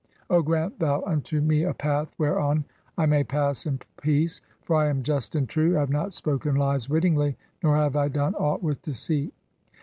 2 0.29 0.33
"(10) 0.33 0.37
O 0.37 0.41
grant 0.41 0.79
thou 0.79 1.03
unto 1.03 1.39
me 1.41 1.61
a 1.61 1.75
path 1.75 2.09
whereon 2.17 2.65
I 2.97 3.05
may 3.05 3.23
pass 3.23 3.67
in 3.67 3.79
peace, 4.01 4.41
"for 4.63 4.75
I 4.77 4.87
am 4.87 5.03
just 5.03 5.35
and 5.35 5.47
true; 5.47 5.77
I 5.77 5.81
have 5.81 5.91
not 5.91 6.15
spoken 6.15 6.55
lies 6.55 6.89
wittingly, 6.89 7.37
nor 7.61 7.75
"have 7.77 7.95
I 7.95 8.07
done 8.07 8.33
aught 8.33 8.63
with 8.63 8.81
deceit." 8.81 9.31